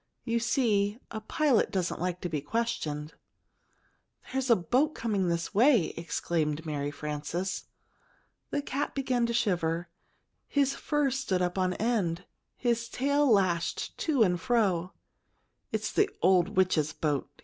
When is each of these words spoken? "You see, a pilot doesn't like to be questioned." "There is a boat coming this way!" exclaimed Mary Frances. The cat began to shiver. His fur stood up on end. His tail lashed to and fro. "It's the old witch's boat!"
"You 0.23 0.39
see, 0.39 0.97
a 1.11 1.21
pilot 1.21 1.69
doesn't 1.69 2.01
like 2.01 2.21
to 2.21 2.27
be 2.29 2.41
questioned." 2.41 3.13
"There 4.31 4.39
is 4.39 4.49
a 4.49 4.55
boat 4.55 4.95
coming 4.95 5.27
this 5.27 5.53
way!" 5.53 5.89
exclaimed 5.95 6.65
Mary 6.65 6.89
Frances. 6.89 7.65
The 8.49 8.63
cat 8.63 8.95
began 8.95 9.27
to 9.27 9.33
shiver. 9.35 9.89
His 10.47 10.73
fur 10.73 11.11
stood 11.11 11.43
up 11.43 11.59
on 11.59 11.75
end. 11.75 12.25
His 12.57 12.89
tail 12.89 13.31
lashed 13.31 13.95
to 13.99 14.23
and 14.23 14.41
fro. 14.41 14.91
"It's 15.71 15.91
the 15.91 16.09
old 16.23 16.57
witch's 16.57 16.93
boat!" 16.93 17.29